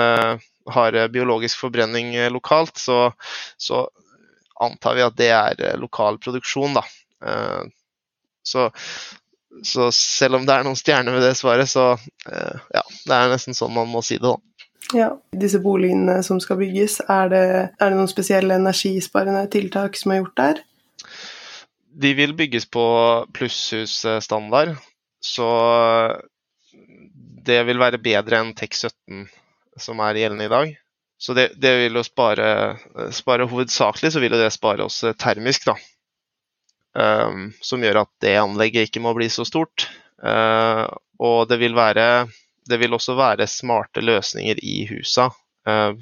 har 0.67 0.98
biologisk 1.07 1.62
forbrenning 1.62 2.12
lokalt, 2.34 2.75
så, 2.77 3.13
så, 3.57 3.86
antar 4.60 4.98
vi 4.98 5.05
at 5.05 5.15
det 5.15 5.29
er 5.31 5.77
lokal 5.79 6.17
produksjon, 6.19 6.74
da. 6.75 6.81
Så, 8.43 8.65
så 9.63 9.88
selv 9.96 10.39
om 10.39 10.48
det 10.48 10.55
er 10.55 10.65
noen 10.65 10.75
stjerner 10.75 11.15
ved 11.15 11.24
det 11.24 11.38
svaret, 11.39 11.69
så 11.72 11.93
ja, 12.25 12.81
det 13.05 13.13
er 13.15 13.31
nesten 13.31 13.55
sånn 13.55 13.72
man 13.77 13.88
må 13.88 14.01
si 14.03 14.17
det, 14.17 14.27
da. 14.27 14.36
Ja, 14.98 15.10
Disse 15.36 15.60
boligene 15.63 16.22
som 16.24 16.41
skal 16.43 16.60
bygges, 16.62 17.01
er 17.07 17.31
det, 17.31 17.46
er 17.75 17.91
det 17.91 18.00
noen 18.00 18.12
spesielle 18.12 18.55
energisparende 18.60 19.46
tiltak 19.51 19.96
som 20.00 20.12
er 20.12 20.22
gjort 20.22 20.38
der? 20.39 20.62
De 21.98 22.13
vil 22.13 22.36
bygges 22.38 22.68
på 22.70 22.86
plusshusstandard, 23.34 24.75
så 25.24 25.48
det 27.48 27.63
vil 27.66 27.80
være 27.82 28.01
bedre 28.01 28.42
enn 28.44 28.54
TEK17 28.58 29.25
som 29.82 30.01
er 30.06 30.20
gjeldende 30.20 30.46
i 30.46 30.51
dag. 30.51 30.75
Så 31.18 31.34
det, 31.34 31.48
det 31.58 31.74
vil 31.82 31.98
jo 31.98 32.04
spare, 32.06 32.50
spare 33.16 33.48
Hovedsakelig 33.50 34.12
så 34.13 34.22
vil 34.22 34.36
det 34.38 34.51
spare 34.54 34.86
oss 34.86 35.00
termisk, 35.18 35.66
da. 35.72 35.77
Um, 36.98 37.51
som 37.62 37.82
gjør 37.82 38.04
at 38.04 38.12
det 38.22 38.38
anlegget 38.42 38.89
ikke 38.89 39.01
må 39.06 39.13
bli 39.18 39.30
så 39.34 39.46
stort. 39.46 39.88
Uh, 40.22 40.86
og 41.22 41.50
det 41.50 41.60
vil, 41.62 41.75
være, 41.77 42.27
det 42.70 42.80
vil, 42.82 42.94
også 42.94 43.18
være 43.18 43.50
smarte 43.50 44.01
løsninger 44.06 44.62
i 44.62 44.84
husa 44.89 45.32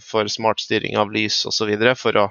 for 0.01 0.29
smart 0.31 0.61
styring 0.61 0.97
av 1.01 1.11
lys 1.13 1.41
osv. 1.49 1.71
for 1.97 2.21
å 2.21 2.29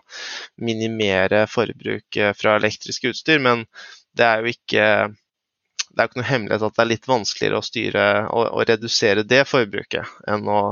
minimere 0.63 1.45
forbruket 1.51 2.39
fra 2.39 2.57
elektrisk 2.61 3.11
utstyr. 3.11 3.43
Men 3.43 3.67
det 4.15 4.27
er 4.29 4.43
jo 4.43 4.55
ikke 4.55 4.89
er 5.95 6.09
ikke 6.09 6.21
noe 6.21 6.29
hemmelighet 6.29 6.65
at 6.67 6.77
det 6.77 6.83
er 6.83 6.91
litt 6.91 7.09
vanskeligere 7.09 7.59
å 7.61 7.65
styre 7.65 8.05
og 8.35 8.63
redusere 8.69 9.23
det 9.31 9.45
forbruket 9.47 10.27
enn 10.31 10.49
å, 10.51 10.63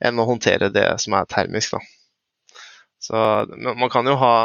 enn 0.00 0.20
å, 0.20 0.28
håndtere 0.28 0.70
det 0.72 0.86
som 1.02 1.16
er 1.18 1.28
termisk. 1.28 1.76
Da. 1.76 2.62
Så 3.04 3.18
man 3.60 3.90
kan 3.92 4.08
jo 4.08 4.16
ha 4.20 4.36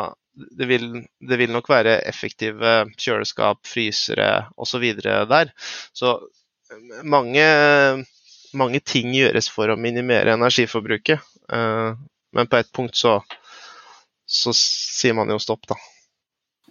det 0.60 0.68
vil, 0.70 0.92
det 1.20 1.40
vil, 1.40 1.52
nok 1.52 1.68
være 1.72 1.98
effektive 2.08 2.86
kjøleskap, 3.00 3.60
frysere 3.68 4.48
osv. 4.56 4.86
der. 5.02 5.52
Så 5.92 6.14
mange, 7.04 7.44
mange, 8.54 8.80
ting 8.80 9.12
gjøres 9.16 9.50
for 9.52 9.74
å 9.74 9.80
minimere 9.80 10.38
energiforbruket. 10.38 11.20
Eh, 11.54 11.94
men 12.36 12.50
på 12.50 12.60
et 12.60 12.72
punkt 12.76 12.98
så, 12.98 13.20
så 14.26 14.54
sier 14.56 15.16
man 15.18 15.32
jo 15.34 15.40
stopp, 15.42 15.66
da. 15.70 15.78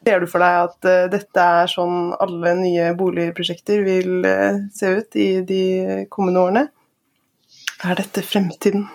Ser 0.07 0.23
du 0.23 0.29
for 0.31 0.45
deg 0.45 0.59
at 0.69 0.87
uh, 0.87 1.07
dette 1.11 1.45
er 1.61 1.71
sånn 1.71 2.13
alle 2.23 2.53
nye 2.61 2.93
boligprosjekter 2.97 3.83
vil 3.83 4.23
uh, 4.23 4.61
se 4.75 4.93
ut 5.01 5.19
i 5.19 5.29
de 5.47 5.63
kommende 6.13 6.45
årene? 6.45 6.63
Er 7.83 7.99
dette 7.99 8.23
fremtiden? 8.27 8.87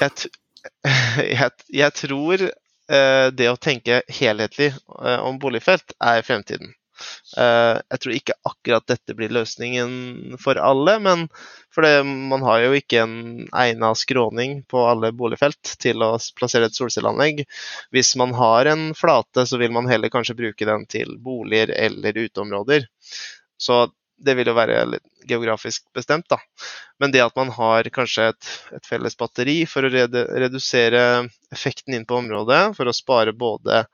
Jeg, 0.00 0.30
jeg, 1.36 1.52
jeg 1.82 1.96
tror 2.00 2.48
det 2.88 3.44
å 3.50 3.58
tenke 3.60 3.98
helhetlig 4.16 4.70
om 4.96 5.36
boligfelt 5.36 5.92
er 6.00 6.22
fremtiden. 6.24 6.70
Eh, 7.36 7.76
jeg 7.78 8.02
tror 8.02 8.16
ikke 8.16 8.36
akkurat 8.50 8.86
dette 8.90 9.16
blir 9.18 9.32
løsningen 9.34 10.38
for 10.42 10.60
alle, 10.60 10.98
men 11.04 11.26
for 11.74 11.86
det, 11.86 12.02
man 12.04 12.42
har 12.46 12.64
jo 12.64 12.78
ikke 12.78 13.02
en 13.04 13.18
egnet 13.52 14.00
skråning 14.00 14.62
på 14.70 14.82
alle 14.88 15.12
boligfelt 15.16 15.76
til 15.82 16.02
å 16.04 16.14
plassere 16.38 16.70
et 16.70 16.78
solcelleanlegg. 16.78 17.44
Hvis 17.94 18.14
man 18.20 18.34
har 18.38 18.72
en 18.72 18.90
flate, 18.98 19.46
så 19.46 19.60
vil 19.60 19.74
man 19.74 19.90
heller 19.90 20.12
kanskje 20.12 20.38
bruke 20.38 20.68
den 20.68 20.88
til 20.90 21.16
boliger 21.22 21.74
eller 21.76 22.18
uteområder. 22.24 22.88
Så 23.58 23.86
det 24.18 24.34
vil 24.34 24.50
jo 24.50 24.56
være 24.56 24.82
litt 24.94 25.04
geografisk 25.28 25.84
bestemt, 25.94 26.26
da. 26.30 26.38
Men 26.98 27.12
det 27.14 27.22
at 27.22 27.36
man 27.38 27.52
har 27.54 27.86
kanskje 27.94 28.30
et, 28.32 28.48
et 28.74 28.86
felles 28.86 29.14
batteri 29.18 29.60
for 29.68 29.86
å 29.86 29.90
redusere 29.92 31.02
effekten 31.54 31.94
inn 31.94 32.06
på 32.08 32.18
området, 32.18 32.62
for 32.76 32.88
å 32.88 32.96
spare 32.96 33.36
både 33.36 33.84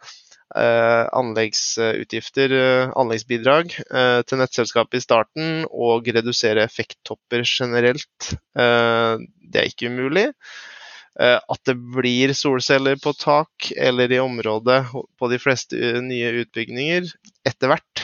anleggsutgifter, 0.55 2.53
eh, 2.55 2.93
anleggsbidrag 2.95 3.73
eh, 3.91 4.21
til 4.23 4.39
nettselskapet 4.39 5.01
i 5.01 5.03
starten 5.03 5.65
og 5.67 6.07
redusere 6.15 6.63
effekttopper 6.69 7.43
generelt. 7.43 8.31
Det 8.55 9.61
er 9.61 9.69
ikke 9.69 9.91
umulig. 9.91 10.29
At 11.15 11.61
det 11.69 11.77
blir 11.95 12.33
solceller 12.35 12.99
på 12.99 13.13
tak 13.15 13.69
eller 13.79 14.11
i 14.11 14.19
området 14.19 14.81
på 14.91 15.29
de 15.31 15.39
fleste 15.39 16.01
nye 16.03 16.33
utbygninger 16.43 17.07
etter 17.47 17.71
hvert, 17.71 18.03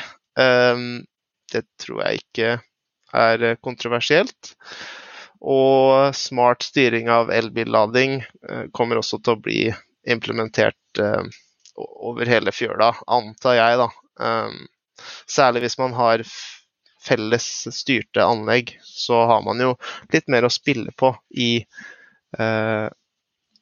det 1.51 1.65
tror 1.83 2.05
jeg 2.05 2.21
ikke 2.21 2.53
er 3.25 3.57
kontroversielt. 3.67 4.53
Og 5.43 6.15
smart 6.15 6.63
styring 6.69 7.11
av 7.11 7.35
elbillading 7.35 8.21
kommer 8.71 9.03
også 9.03 9.19
til 9.19 9.35
å 9.35 9.43
bli 9.43 9.61
implementert 10.07 11.03
over 11.81 12.29
hele 12.31 12.53
fjøla, 12.55 12.93
antar 13.11 13.59
jeg, 13.59 13.81
da. 13.81 13.89
Um, 14.21 14.65
særlig 15.31 15.65
hvis 15.65 15.79
man 15.81 15.97
har 15.97 16.25
felles 17.01 17.47
styrte 17.73 18.25
anlegg, 18.25 18.77
så 18.85 19.25
har 19.31 19.45
man 19.45 19.61
jo 19.63 19.75
litt 20.13 20.29
mer 20.29 20.47
å 20.47 20.53
spille 20.53 20.93
på 20.97 21.15
i, 21.31 21.65
uh, 22.39 22.89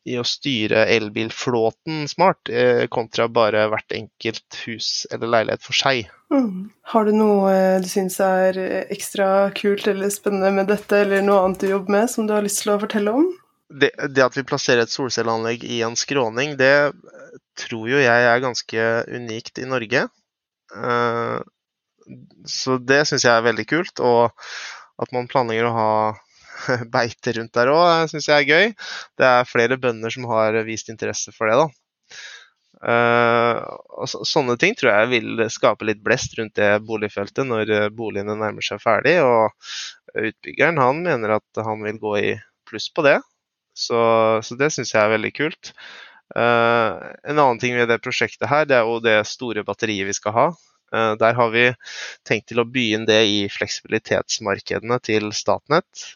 i 0.09 0.19
å 0.19 0.27
styre 0.27 0.87
elbilflåten 0.97 2.09
smart, 2.11 2.51
uh, 2.51 2.87
kontra 2.91 3.29
bare 3.31 3.69
hvert 3.71 3.95
enkelt 3.95 4.63
hus 4.67 5.07
eller 5.13 5.35
leilighet 5.37 5.67
for 5.67 5.79
seg. 5.79 6.09
Mm. 6.35 6.71
Har 6.93 7.07
du 7.07 7.15
noe 7.17 7.53
eh, 7.55 7.81
du 7.81 7.87
syns 7.89 8.19
er 8.21 8.59
ekstra 8.93 9.49
kult 9.57 9.87
eller 9.89 10.11
spennende 10.13 10.51
med 10.59 10.69
dette, 10.69 11.05
eller 11.05 11.23
noe 11.25 11.47
annet 11.47 11.63
du 11.63 11.71
jobber 11.71 11.95
med 11.95 12.11
som 12.13 12.27
du 12.29 12.35
har 12.37 12.45
lyst 12.45 12.65
til 12.65 12.75
å 12.75 12.81
fortelle 12.83 13.15
om? 13.23 13.31
Det, 13.69 13.91
det 14.15 14.25
at 14.25 14.37
vi 14.37 14.47
plasserer 14.49 14.87
et 14.87 14.93
solcelleanlegg 14.93 15.65
i 15.69 15.83
en 15.85 15.97
skråning, 15.99 16.55
det 16.57 16.91
tror 17.59 17.89
jo 17.91 18.01
jeg 18.01 18.29
er 18.31 18.41
ganske 18.45 18.87
unikt 19.13 19.61
i 19.61 19.69
Norge. 19.69 20.07
Eh, 20.75 21.39
så 22.49 22.79
det 22.81 23.03
syns 23.09 23.27
jeg 23.27 23.35
er 23.35 23.45
veldig 23.45 23.67
kult. 23.69 24.01
Og 24.01 24.33
at 24.99 25.13
man 25.15 25.29
planlegger 25.31 25.69
å 25.69 25.77
ha 25.77 25.93
beite 26.95 27.37
rundt 27.37 27.55
der 27.59 27.73
òg, 27.75 28.09
syns 28.11 28.31
jeg 28.31 28.47
er 28.47 28.49
gøy. 28.49 28.73
Det 29.21 29.29
er 29.29 29.51
flere 29.51 29.81
bønder 29.81 30.15
som 30.15 30.27
har 30.33 30.59
vist 30.67 30.91
interesse 30.93 31.35
for 31.37 31.51
det, 31.51 31.61
da. 31.61 31.69
og 33.99 34.07
sånne 34.07 34.55
ting 34.59 34.77
tror 34.79 34.93
jeg 34.93 35.09
vil 35.13 35.45
skape 35.51 35.87
litt 35.87 36.03
blest 36.05 36.37
rundt 36.39 36.55
det 36.59 36.77
boligfeltet 36.87 37.47
når 37.47 37.91
boligene 37.95 38.39
nærmer 38.39 38.65
seg 38.65 38.83
ferdig. 38.83 39.19
Og 39.23 39.51
utbyggeren 40.19 40.81
han 40.83 41.03
mener 41.07 41.39
at 41.39 41.65
han 41.67 41.83
vil 41.87 42.01
gå 42.03 42.15
i 42.23 42.31
pluss 42.69 42.91
på 42.95 43.04
det. 43.07 43.19
Så, 43.78 43.99
så 44.43 44.58
det 44.58 44.73
syns 44.75 44.93
jeg 44.95 45.02
er 45.04 45.14
veldig 45.14 45.32
kult. 45.36 45.73
Uh, 46.36 46.99
en 47.25 47.38
annen 47.38 47.60
ting 47.60 47.76
ved 47.78 47.88
det 47.88 48.02
prosjektet 48.04 48.50
her, 48.50 48.67
det 48.69 48.76
er 48.76 48.88
jo 48.88 48.99
det 49.00 49.17
store 49.30 49.64
batteriet 49.64 50.08
vi 50.08 50.17
skal 50.17 50.34
ha. 50.36 50.47
Uh, 50.93 51.14
der 51.21 51.36
har 51.38 51.52
vi 51.54 51.67
tenkt 52.28 52.50
til 52.50 52.60
å 52.60 52.69
begynne 52.69 53.08
det 53.08 53.21
i 53.30 53.38
fleksibilitetsmarkedene 53.52 54.99
til 55.04 55.30
Statnett. 55.36 56.08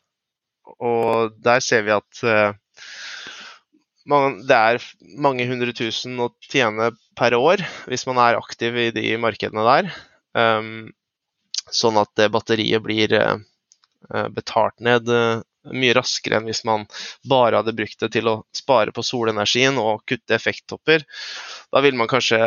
Og 0.82 1.36
der 1.44 1.62
ser 1.64 1.86
vi 1.86 1.94
at 1.94 2.24
uh, 2.26 2.52
man, 4.08 4.42
det 4.48 4.58
er 4.58 4.88
mange 5.22 5.46
hundre 5.48 5.72
tusen 5.76 6.18
å 6.20 6.32
tjene 6.50 6.90
per 7.18 7.36
år 7.38 7.62
hvis 7.86 8.04
man 8.08 8.18
er 8.20 8.40
aktiv 8.40 8.76
i 8.76 8.90
de 8.94 9.14
markedene 9.22 9.64
der. 9.68 9.92
Um, 10.34 10.90
sånn 11.72 11.96
at 12.00 12.10
det 12.18 12.32
batteriet 12.34 12.82
blir 12.84 13.12
betalt 14.34 14.80
ned 14.82 15.06
mye 15.70 15.94
raskere 15.96 16.40
enn 16.40 16.48
hvis 16.48 16.64
man 16.68 16.86
bare 17.28 17.60
hadde 17.60 17.74
brukt 17.76 18.00
det 18.02 18.12
til 18.16 18.30
å 18.30 18.38
spare 18.56 18.94
på 18.94 19.04
solenergien 19.06 19.78
og 19.80 20.02
kutte 20.08 20.36
effekttopper. 20.36 21.04
Da 21.70 21.84
ville 21.84 21.98
man 21.98 22.10
kanskje 22.10 22.40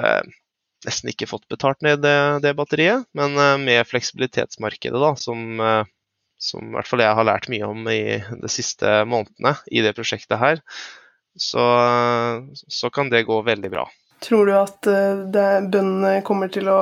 nesten 0.86 1.12
ikke 1.12 1.30
fått 1.30 1.48
betalt 1.52 1.82
ned 1.86 2.04
det, 2.04 2.18
det 2.46 2.56
batteriet, 2.58 3.08
men 3.18 3.38
eh, 3.42 3.58
med 3.62 3.88
fleksibilitetsmarkedet, 3.90 5.00
da, 5.02 5.14
som, 5.20 5.60
eh, 5.60 5.84
som, 6.42 6.70
i 6.70 6.78
hvert 6.78 6.90
fall 6.92 7.04
jeg 7.06 7.18
har 7.20 7.28
lært 7.28 7.50
mye 7.54 7.70
om 7.72 7.90
i 7.92 8.20
de 8.22 8.52
siste 8.52 9.02
månedene 9.10 9.56
i 9.72 9.84
det 9.86 9.96
prosjektet 9.98 10.42
her, 10.42 10.62
så, 11.36 11.64
så 12.54 12.92
kan 12.96 13.10
det 13.12 13.26
gå 13.28 13.42
veldig 13.44 13.72
bra. 13.74 13.90
Tror 14.24 14.48
du 14.48 14.54
at 14.58 14.88
eh, 14.88 15.26
bøndene 15.26 16.20
kommer 16.26 16.52
til 16.54 16.70
å 16.72 16.80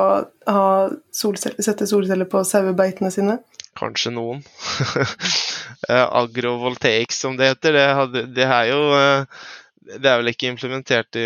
solceller, 1.15 1.63
sette 1.65 1.87
solceller 1.89 2.29
på 2.29 2.43
sauebeitene 2.47 3.11
sine? 3.13 3.39
Kanskje 3.77 4.13
noen. 4.13 4.43
Agrovoltaics, 5.89 6.15
agrovoltaic, 6.19 7.15
som 7.15 7.37
det 7.37 7.51
heter, 7.51 7.75
det, 7.75 7.85
hadde, 7.97 8.23
det, 8.35 8.45
er 8.45 8.69
jo 8.69 8.81
eh, 8.95 9.43
Det 9.99 10.09
er 10.09 10.21
vel 10.21 10.31
ikke 10.31 10.51
implementert 10.51 11.17
i, 11.19 11.25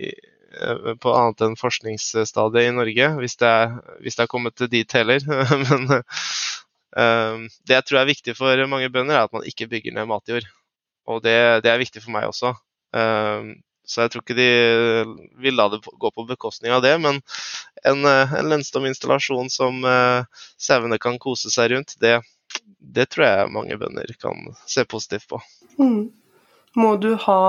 i, 0.00 0.12
eh, 0.62 0.92
på 1.02 1.14
annet 1.14 1.44
enn 1.44 1.58
forskningsstadiet 1.60 2.70
i 2.70 2.76
Norge, 2.76 3.10
hvis 3.18 3.36
det 3.42 3.50
er, 3.50 3.74
hvis 4.04 4.16
det 4.16 4.24
er 4.24 4.32
kommet 4.32 4.56
til 4.56 4.70
dit 4.72 4.96
heller. 4.96 5.24
Men 5.68 5.90
det 6.98 7.74
jeg 7.76 7.84
tror 7.86 8.00
er 8.00 8.08
viktig 8.08 8.32
for 8.34 8.64
mange 8.70 8.88
bønder, 8.90 9.18
er 9.18 9.28
at 9.28 9.34
man 9.36 9.44
ikke 9.46 9.68
bygger 9.70 9.94
ned 9.94 10.08
matjord. 10.08 10.46
Og 11.08 11.20
det, 11.24 11.36
det 11.64 11.70
er 11.70 11.82
viktig 11.82 12.02
for 12.02 12.14
meg 12.16 12.30
også. 12.30 12.54
Så 13.88 14.04
jeg 14.04 14.12
tror 14.12 14.24
ikke 14.24 14.36
de 14.36 14.48
vil 15.40 15.56
la 15.56 15.68
det 15.72 15.80
gå 15.80 16.10
på 16.12 16.26
bekostning 16.28 16.74
av 16.76 16.82
det. 16.84 16.92
Men 17.00 17.22
en, 17.88 18.04
eh, 18.04 18.34
en 18.36 18.50
lønnsom 18.52 18.88
som 19.48 19.84
uh, 19.84 20.24
sauene 20.60 20.98
kan 21.00 21.16
kose 21.18 21.50
seg 21.50 21.72
rundt, 21.72 21.96
det, 22.02 22.18
det, 22.78 23.08
tror 23.08 23.26
jeg 23.26 23.54
mange 23.54 23.78
bønder 23.80 24.12
kan 24.20 24.52
se 24.68 24.84
positivt 24.84 25.28
på. 25.32 25.40
Mm. 25.80 26.10
Må 26.78 26.96
du 27.00 27.14
ha 27.24 27.40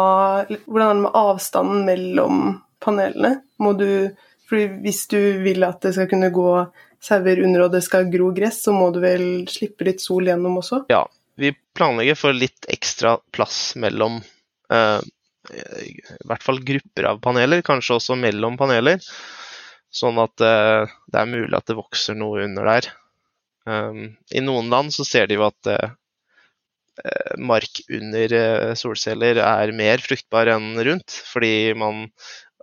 Hvordan 0.48 0.88
er 0.88 0.96
det 0.96 1.04
med 1.04 1.18
avstanden 1.20 1.86
mellom 1.86 2.44
panelene? 2.80 3.42
Må 3.60 3.76
du 3.78 4.16
fordi 4.50 4.82
Hvis 4.82 5.04
du 5.12 5.20
vil 5.44 5.64
at 5.68 5.84
det 5.84 5.94
skal 5.94 6.08
kunne 6.10 6.32
gå 6.34 6.52
sauer 7.04 7.44
under 7.44 7.68
og 7.68 7.76
det 7.76 7.84
skal 7.86 8.10
gro 8.12 8.32
gress, 8.36 8.64
så 8.66 8.74
må 8.74 8.90
du 8.92 8.98
vel 9.04 9.46
slippe 9.52 9.86
litt 9.86 10.02
sol 10.02 10.26
gjennom 10.28 10.58
også? 10.60 10.82
Ja, 10.90 11.04
vi 11.40 11.54
planlegger 11.78 12.18
for 12.18 12.36
litt 12.36 12.66
ekstra 12.72 13.14
plass 13.32 13.76
mellom 13.80 14.18
uh, 14.74 15.00
i 15.50 15.94
hvert 16.30 16.46
fall 16.46 16.62
grupper 16.66 17.08
av 17.12 17.22
paneler, 17.24 17.64
kanskje 17.66 17.98
også 17.98 18.18
mellom 18.20 18.58
paneler. 18.60 19.00
Sånn 19.90 20.20
at 20.22 20.44
uh, 20.44 20.90
det 21.10 21.22
er 21.22 21.32
mulig 21.32 21.56
at 21.58 21.70
det 21.70 21.78
vokser 21.80 22.18
noe 22.18 22.44
under 22.46 22.68
der. 22.70 22.90
Um, 23.70 24.04
I 24.34 24.44
noen 24.44 24.70
land 24.72 24.94
så 24.94 25.06
ser 25.08 25.30
de 25.30 25.40
jo 25.40 25.48
at 25.48 25.72
uh, 25.74 25.96
mark 27.40 27.82
under 27.96 28.36
solceller 28.78 29.40
er 29.40 29.72
mer 29.74 30.04
fruktbar 30.04 30.52
enn 30.52 30.74
rundt, 30.84 31.16
fordi 31.32 31.72
man 31.80 32.10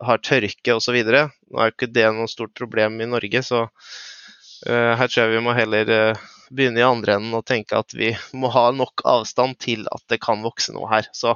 har 0.05 0.21
tørke 0.21 0.77
osv. 0.77 0.99
Nå 1.09 1.23
er 1.25 1.71
jo 1.71 1.73
ikke 1.73 1.89
det 1.89 2.11
noe 2.13 2.29
stort 2.29 2.53
problem 2.59 3.01
i 3.01 3.09
Norge, 3.09 3.41
så 3.47 3.65
her 4.67 5.09
tror 5.09 5.23
jeg 5.23 5.33
vi 5.35 5.41
må 5.45 5.53
heller 5.57 5.89
begynne 6.51 6.81
i 6.81 6.87
andre 6.87 7.17
enden 7.17 7.35
og 7.37 7.47
tenke 7.49 7.79
at 7.79 7.93
vi 7.97 8.11
må 8.37 8.51
ha 8.53 8.69
nok 8.75 9.05
avstand 9.09 9.59
til 9.63 9.85
at 9.93 10.05
det 10.13 10.21
kan 10.25 10.45
vokse 10.45 10.75
noe 10.77 10.89
her. 10.91 11.09
Så 11.17 11.35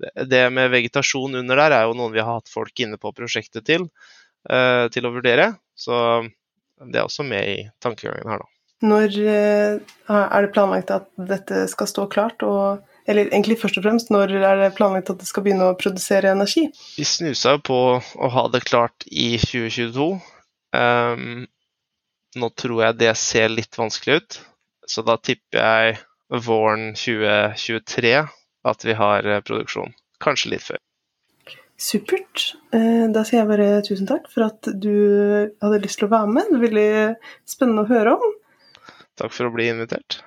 det 0.00 0.44
med 0.52 0.72
vegetasjon 0.72 1.38
under 1.40 1.60
der 1.60 1.76
er 1.76 1.84
jo 1.88 1.94
noen 1.98 2.14
vi 2.14 2.22
har 2.22 2.40
hatt 2.40 2.50
folk 2.50 2.80
inne 2.82 2.98
på 3.00 3.12
prosjektet 3.16 3.66
til, 3.68 3.86
uh, 4.50 4.86
til 4.94 5.06
å 5.06 5.12
vurdere. 5.14 5.52
Så 5.78 5.94
det 6.82 7.00
er 7.00 7.06
også 7.06 7.26
med 7.26 7.48
i 7.50 7.60
tankegangen 7.82 8.30
her, 8.30 8.42
da. 8.42 8.50
Når 8.84 9.14
uh, 9.16 9.94
er 10.10 10.44
det 10.44 10.52
planlagt 10.52 10.90
at 10.92 11.06
dette 11.16 11.64
skal 11.72 11.88
stå 11.88 12.04
klart? 12.12 12.42
Og, 12.44 12.82
eller 13.08 13.30
egentlig 13.30 13.56
først 13.62 13.78
og 13.80 13.86
fremst, 13.86 14.12
når 14.12 14.34
er 14.40 14.60
det 14.60 14.74
planlagt 14.76 15.12
at 15.12 15.22
det 15.22 15.28
skal 15.30 15.46
begynne 15.46 15.70
å 15.70 15.78
produsere 15.78 16.34
energi? 16.34 16.66
Vi 16.98 17.06
snusa 17.08 17.56
på 17.64 17.80
å 17.96 18.32
ha 18.34 18.46
det 18.52 18.64
klart 18.66 19.06
i 19.08 19.34
2022. 19.40 20.10
Um, 20.74 20.80
ehm, 20.80 21.44
nå 22.34 22.50
tror 22.58 22.88
jeg 22.88 22.98
det 23.00 23.14
ser 23.20 23.52
litt 23.52 23.78
vanskelig 23.78 24.18
ut, 24.20 24.40
så 24.90 25.04
da 25.06 25.16
tipper 25.22 25.62
jeg 25.62 25.98
våren 26.44 26.90
2023 26.98 28.16
at 28.64 28.84
vi 28.86 28.96
har 28.98 29.26
eh, 29.26 29.40
produksjon. 29.44 29.94
Kanskje 30.24 30.54
litt 30.54 30.66
før. 30.66 30.80
Supert. 31.80 32.52
Eh, 32.72 33.06
Da 33.12 33.24
sier 33.26 33.42
jeg 33.42 33.50
bare 33.50 33.82
tusen 33.86 34.08
takk 34.08 34.28
for 34.32 34.46
at 34.46 34.70
du 34.80 35.50
hadde 35.62 35.82
lyst 35.82 35.98
til 36.00 36.08
å 36.08 36.14
være 36.14 36.30
med. 36.30 36.50
Det 36.50 36.60
er 36.60 36.66
veldig 36.68 36.90
spennende 37.50 37.84
å 37.84 37.90
høre 37.90 38.14
om. 38.18 38.36
Takk 39.20 39.34
for 39.34 39.48
å 39.48 39.54
bli 39.54 39.68
invitert. 39.70 40.20